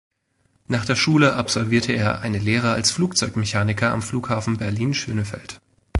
Nach 0.67 0.83
der 0.83 0.95
Schule 0.95 1.35
absolvierte 1.35 1.93
er 1.93 2.21
eine 2.21 2.39
Lehre 2.39 2.71
als 2.71 2.89
Flugzeugmechaniker 2.89 3.91
am 3.91 4.01
Flughafen 4.01 4.57
Berlin-Schönefeld. 4.57 5.61